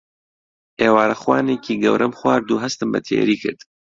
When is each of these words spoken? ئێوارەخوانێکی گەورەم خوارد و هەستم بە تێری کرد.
ئێوارەخوانێکی 0.81 1.79
گەورەم 1.83 2.13
خوارد 2.19 2.47
و 2.51 2.61
هەستم 2.63 2.89
بە 2.93 2.99
تێری 3.07 3.37
کرد. 3.43 3.59